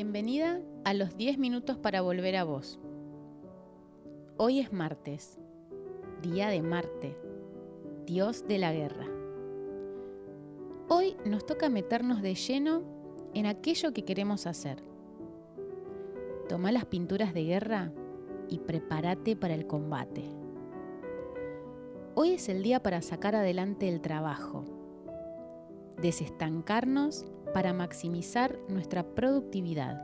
Bienvenida 0.00 0.60
a 0.84 0.94
los 0.94 1.16
10 1.16 1.38
minutos 1.38 1.76
para 1.76 2.02
volver 2.02 2.36
a 2.36 2.44
vos. 2.44 2.78
Hoy 4.36 4.60
es 4.60 4.72
martes, 4.72 5.40
día 6.22 6.50
de 6.50 6.62
Marte, 6.62 7.18
dios 8.06 8.46
de 8.46 8.58
la 8.58 8.72
guerra. 8.72 9.06
Hoy 10.86 11.16
nos 11.24 11.44
toca 11.46 11.68
meternos 11.68 12.22
de 12.22 12.36
lleno 12.36 12.84
en 13.34 13.46
aquello 13.46 13.92
que 13.92 14.04
queremos 14.04 14.46
hacer. 14.46 14.84
Toma 16.48 16.70
las 16.70 16.84
pinturas 16.84 17.34
de 17.34 17.42
guerra 17.42 17.92
y 18.48 18.60
prepárate 18.60 19.34
para 19.34 19.54
el 19.54 19.66
combate. 19.66 20.22
Hoy 22.14 22.34
es 22.34 22.48
el 22.48 22.62
día 22.62 22.84
para 22.84 23.02
sacar 23.02 23.34
adelante 23.34 23.88
el 23.88 24.00
trabajo, 24.00 24.64
desestancarnos 26.00 27.26
para 27.52 27.72
maximizar 27.72 28.58
nuestra 28.68 29.02
productividad 29.02 30.02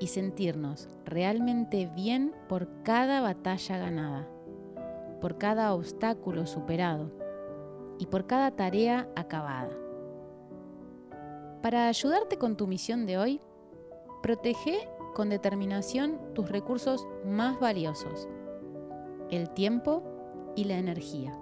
y 0.00 0.08
sentirnos 0.08 0.88
realmente 1.04 1.90
bien 1.94 2.34
por 2.48 2.68
cada 2.82 3.20
batalla 3.20 3.78
ganada, 3.78 4.28
por 5.20 5.38
cada 5.38 5.74
obstáculo 5.74 6.46
superado 6.46 7.10
y 7.98 8.06
por 8.06 8.26
cada 8.26 8.50
tarea 8.52 9.08
acabada. 9.16 9.70
Para 11.62 11.88
ayudarte 11.88 12.38
con 12.38 12.56
tu 12.56 12.66
misión 12.66 13.06
de 13.06 13.18
hoy, 13.18 13.40
protege 14.22 14.88
con 15.14 15.28
determinación 15.28 16.18
tus 16.34 16.48
recursos 16.48 17.06
más 17.24 17.58
valiosos, 17.58 18.28
el 19.30 19.50
tiempo 19.50 20.02
y 20.54 20.64
la 20.64 20.78
energía. 20.78 21.36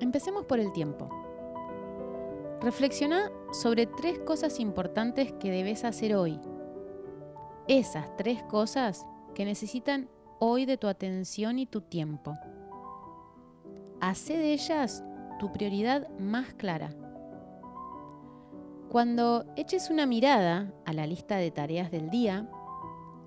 Empecemos 0.00 0.44
por 0.44 0.60
el 0.60 0.72
tiempo. 0.72 1.10
Reflexiona 2.60 3.30
sobre 3.52 3.86
tres 3.86 4.18
cosas 4.18 4.58
importantes 4.58 5.32
que 5.34 5.48
debes 5.48 5.84
hacer 5.84 6.16
hoy. 6.16 6.40
Esas 7.68 8.16
tres 8.16 8.42
cosas 8.42 9.06
que 9.36 9.44
necesitan 9.44 10.08
hoy 10.40 10.66
de 10.66 10.76
tu 10.76 10.88
atención 10.88 11.60
y 11.60 11.66
tu 11.66 11.82
tiempo. 11.82 12.36
Hace 14.00 14.36
de 14.36 14.54
ellas 14.54 15.04
tu 15.38 15.52
prioridad 15.52 16.08
más 16.18 16.52
clara. 16.54 16.90
Cuando 18.88 19.44
eches 19.54 19.88
una 19.88 20.06
mirada 20.06 20.72
a 20.84 20.92
la 20.92 21.06
lista 21.06 21.36
de 21.36 21.52
tareas 21.52 21.92
del 21.92 22.10
día, 22.10 22.50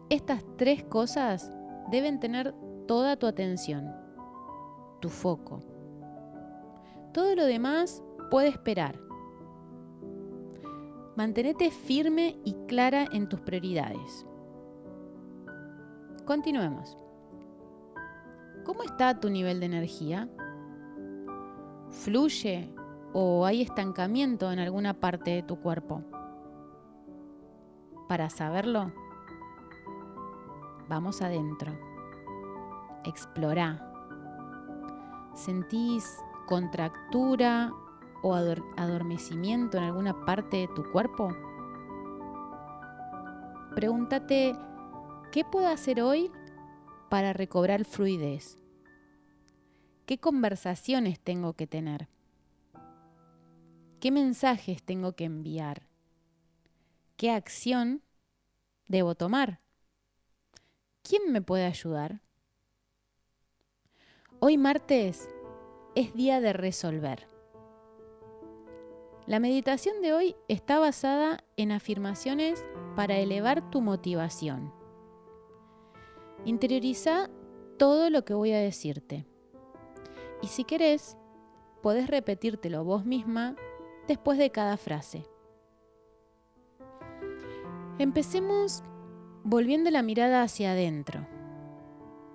estas 0.09 0.43
tres 0.57 0.83
cosas 0.83 1.53
deben 1.89 2.19
tener 2.19 2.53
toda 2.85 3.15
tu 3.15 3.27
atención, 3.27 3.95
tu 4.99 5.07
foco. 5.07 5.61
Todo 7.13 7.33
lo 7.35 7.45
demás 7.45 8.03
puede 8.29 8.49
esperar 8.49 9.10
Mantenete 11.15 11.71
firme 11.71 12.39
y 12.45 12.53
clara 12.67 13.05
en 13.11 13.27
tus 13.27 13.41
prioridades. 13.41 14.25
Continuemos. 16.25 16.97
¿Cómo 18.63 18.83
está 18.83 19.19
tu 19.19 19.29
nivel 19.29 19.59
de 19.59 19.65
energía? 19.65 20.29
¿Fluye 21.89 22.73
o 23.11 23.45
hay 23.45 23.61
estancamiento 23.61 24.51
en 24.51 24.59
alguna 24.59 24.93
parte 24.93 25.31
de 25.31 25.43
tu 25.43 25.59
cuerpo? 25.59 26.01
Para 28.07 28.29
saberlo, 28.29 28.93
vamos 30.87 31.21
adentro. 31.21 31.77
Explora. 33.03 33.91
¿Sentís 35.33 36.17
contractura 36.47 37.73
o 38.23 38.33
adormecimiento 38.33 39.77
en 39.77 39.83
alguna 39.83 40.25
parte 40.25 40.57
de 40.57 40.67
tu 40.69 40.83
cuerpo? 40.91 41.29
Pregúntate, 43.75 44.55
¿qué 45.31 45.45
puedo 45.45 45.67
hacer 45.67 46.01
hoy 46.01 46.31
para 47.09 47.33
recobrar 47.33 47.85
fluidez? 47.85 48.57
¿Qué 50.05 50.17
conversaciones 50.17 51.19
tengo 51.19 51.53
que 51.53 51.67
tener? 51.67 52.09
¿Qué 54.01 54.11
mensajes 54.11 54.83
tengo 54.83 55.13
que 55.13 55.25
enviar? 55.25 55.87
¿Qué 57.15 57.31
acción 57.31 58.01
debo 58.87 59.15
tomar? 59.15 59.61
¿Quién 61.03 61.31
me 61.31 61.41
puede 61.41 61.65
ayudar? 61.65 62.21
Hoy 64.39 64.57
martes 64.57 65.29
es 65.95 66.13
día 66.13 66.41
de 66.41 66.51
resolver. 66.51 67.30
La 69.31 69.39
meditación 69.39 70.01
de 70.01 70.11
hoy 70.11 70.35
está 70.49 70.77
basada 70.77 71.41
en 71.55 71.71
afirmaciones 71.71 72.65
para 72.97 73.17
elevar 73.17 73.71
tu 73.71 73.79
motivación. 73.79 74.73
Interioriza 76.43 77.29
todo 77.79 78.09
lo 78.09 78.25
que 78.25 78.33
voy 78.33 78.51
a 78.51 78.59
decirte. 78.59 79.25
Y 80.41 80.47
si 80.47 80.65
querés, 80.65 81.15
podés 81.81 82.09
repetírtelo 82.09 82.83
vos 82.83 83.05
misma 83.05 83.55
después 84.05 84.37
de 84.37 84.51
cada 84.51 84.75
frase. 84.75 85.23
Empecemos 87.99 88.83
volviendo 89.45 89.91
la 89.91 90.01
mirada 90.01 90.43
hacia 90.43 90.73
adentro. 90.73 91.25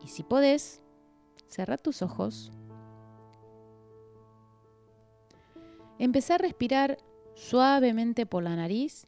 Y 0.03 0.09
si 0.09 0.23
podés, 0.23 0.81
cerra 1.47 1.77
tus 1.77 2.01
ojos 2.01 2.53
Empecé 5.99 6.34
a 6.34 6.39
respirar 6.39 6.99
suavemente 7.34 8.27
por 8.27 8.43
la 8.43 8.55
nariz. 8.55 9.07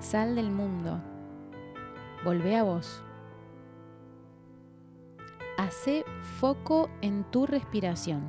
Sal 0.00 0.34
del 0.34 0.50
mundo. 0.50 1.00
Volvé 2.24 2.56
a 2.56 2.64
vos. 2.64 3.02
Hacé 5.56 6.04
foco 6.40 6.90
en 7.00 7.22
tu 7.30 7.46
respiración. 7.46 8.28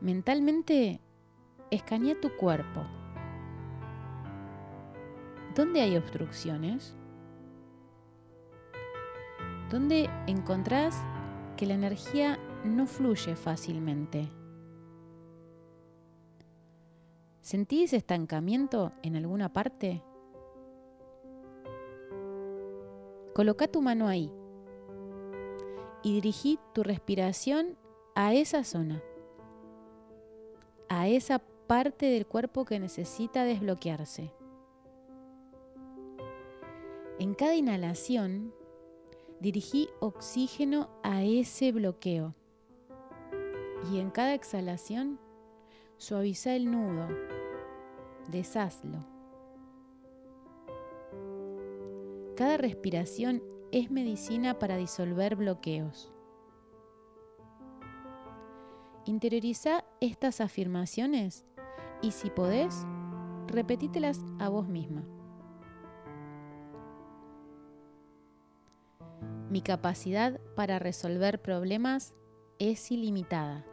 Mentalmente, 0.00 1.00
escanea 1.72 2.20
tu 2.20 2.36
cuerpo. 2.36 2.86
¿Dónde 5.56 5.80
hay 5.80 5.96
obstrucciones? 5.96 6.94
¿Dónde 9.70 10.08
encontrás 10.28 11.02
que 11.56 11.66
la 11.66 11.74
energía 11.74 12.38
no 12.76 12.86
fluye 12.86 13.36
fácilmente. 13.36 14.28
¿Sentís 17.40 17.92
estancamiento 17.92 18.92
en 19.02 19.16
alguna 19.16 19.52
parte? 19.52 20.02
Coloca 23.34 23.68
tu 23.68 23.80
mano 23.80 24.08
ahí 24.08 24.30
y 26.02 26.14
dirigí 26.14 26.58
tu 26.74 26.82
respiración 26.82 27.78
a 28.14 28.34
esa 28.34 28.64
zona, 28.64 29.02
a 30.88 31.08
esa 31.08 31.38
parte 31.38 32.06
del 32.06 32.26
cuerpo 32.26 32.64
que 32.64 32.80
necesita 32.80 33.44
desbloquearse. 33.44 34.32
En 37.18 37.34
cada 37.34 37.54
inhalación, 37.54 38.52
dirigí 39.40 39.88
oxígeno 40.00 40.90
a 41.02 41.24
ese 41.24 41.72
bloqueo 41.72 42.34
y 43.90 43.98
en 43.98 44.10
cada 44.10 44.34
exhalación 44.34 45.18
suaviza 45.96 46.54
el 46.54 46.70
nudo, 46.70 47.06
deshazlo. 48.28 49.04
Cada 52.36 52.56
respiración 52.56 53.42
es 53.72 53.90
medicina 53.90 54.58
para 54.58 54.76
disolver 54.76 55.36
bloqueos. 55.36 56.12
Interioriza 59.06 59.84
estas 60.00 60.40
afirmaciones 60.40 61.44
y 62.02 62.12
si 62.12 62.30
podés, 62.30 62.86
repetítelas 63.46 64.20
a 64.38 64.48
vos 64.48 64.68
misma. 64.68 65.02
Mi 69.50 69.62
capacidad 69.62 70.38
para 70.54 70.78
resolver 70.78 71.40
problemas 71.40 72.14
es 72.58 72.92
ilimitada. 72.92 73.64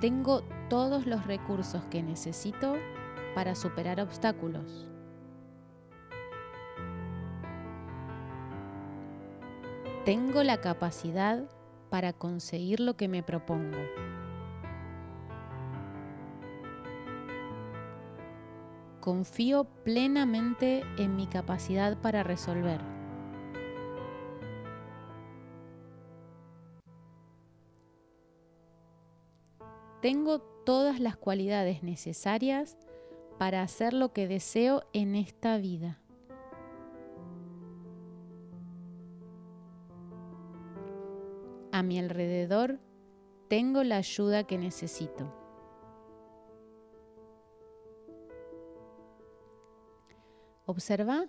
Tengo 0.00 0.42
todos 0.68 1.06
los 1.06 1.26
recursos 1.26 1.84
que 1.86 2.04
necesito 2.04 2.76
para 3.34 3.56
superar 3.56 4.00
obstáculos. 4.00 4.86
Tengo 10.04 10.44
la 10.44 10.60
capacidad 10.60 11.50
para 11.90 12.12
conseguir 12.12 12.78
lo 12.78 12.96
que 12.96 13.08
me 13.08 13.24
propongo. 13.24 13.78
Confío 19.00 19.64
plenamente 19.84 20.84
en 20.96 21.16
mi 21.16 21.26
capacidad 21.26 21.98
para 21.98 22.22
resolver. 22.22 22.97
Tengo 30.00 30.40
todas 30.40 31.00
las 31.00 31.16
cualidades 31.16 31.82
necesarias 31.82 32.76
para 33.38 33.62
hacer 33.62 33.94
lo 33.94 34.12
que 34.12 34.28
deseo 34.28 34.82
en 34.92 35.14
esta 35.14 35.58
vida. 35.58 36.00
A 41.72 41.82
mi 41.82 41.98
alrededor 41.98 42.80
tengo 43.48 43.84
la 43.84 43.96
ayuda 43.96 44.44
que 44.44 44.58
necesito. 44.58 45.32
Observa 50.66 51.26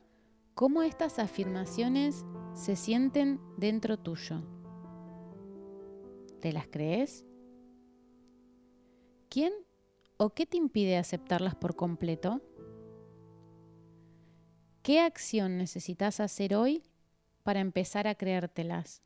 cómo 0.54 0.82
estas 0.82 1.18
afirmaciones 1.20 2.26
se 2.54 2.76
sienten 2.76 3.40
dentro 3.58 3.98
tuyo. 3.98 4.42
¿Te 6.42 6.52
las 6.52 6.68
crees? 6.68 7.29
¿Quién 9.30 9.54
o 10.18 10.32
qué 10.32 10.48
te 10.48 10.58
impide 10.58 10.98
aceptarlas 10.98 11.54
por 11.54 11.76
completo? 11.76 12.42
¿Qué 14.82 15.02
acción 15.02 15.58
necesitas 15.58 16.20
hacer 16.20 16.56
hoy 16.56 16.82
para 17.44 17.60
empezar 17.60 18.08
a 18.08 18.16
creértelas? 18.16 19.04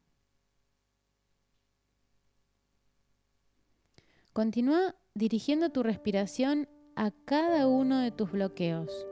Continúa 4.31 4.96
dirigiendo 5.14 5.72
tu 5.72 5.84
respiración 5.84 6.70
a 6.96 7.12
cada 7.25 7.68
uno 7.68 8.00
de 8.00 8.12
tus 8.12 8.31
bloqueos, 8.31 9.06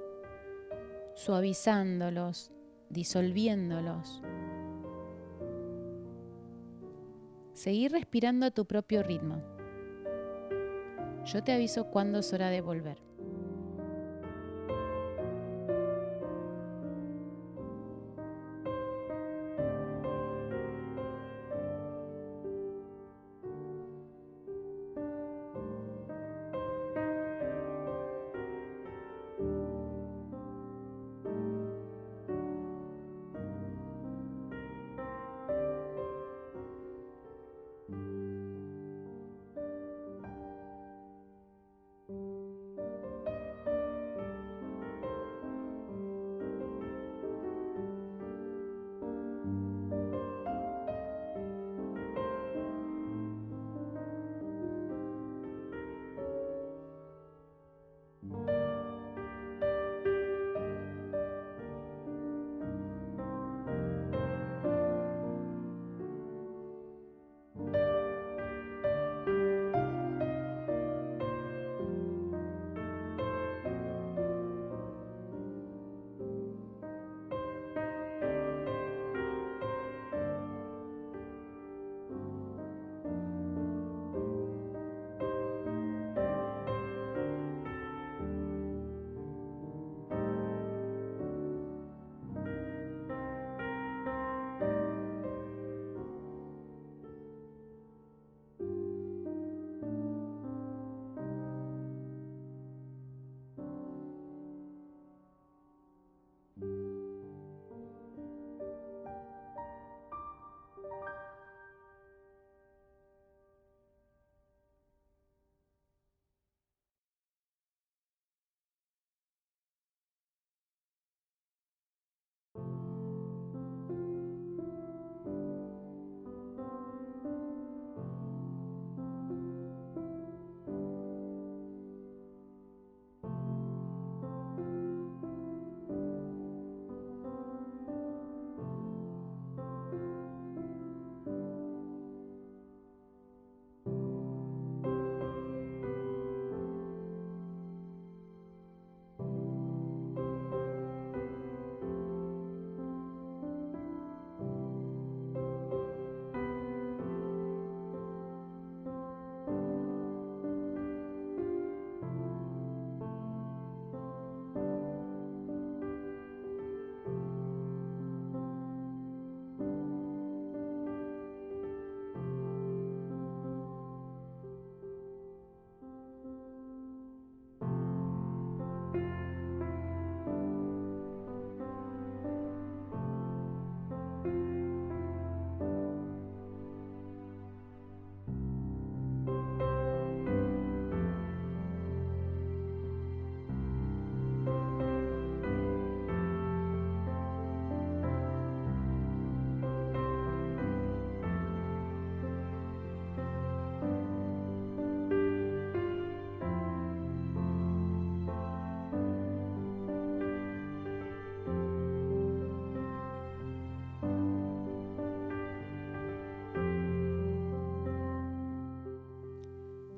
suavizándolos, 1.15 2.51
disolviéndolos. 2.89 4.21
Seguir 7.53 7.91
respirando 7.91 8.45
a 8.45 8.51
tu 8.51 8.65
propio 8.65 9.03
ritmo. 9.03 9.60
Yo 11.25 11.43
te 11.43 11.51
aviso 11.51 11.85
cuando 11.85 12.19
es 12.19 12.33
hora 12.33 12.49
de 12.49 12.61
volver. 12.61 13.10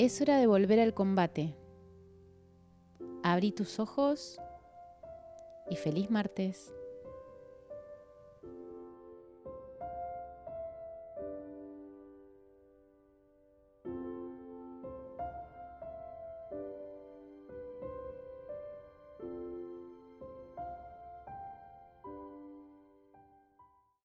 Es 0.03 0.19
hora 0.19 0.37
de 0.37 0.47
volver 0.47 0.81
al 0.81 0.93
combate. 0.93 1.55
Abrí 3.23 3.53
tus 3.53 3.79
ojos 3.79 4.37
y 5.69 5.77
feliz 5.77 6.11
martes. 6.11 6.73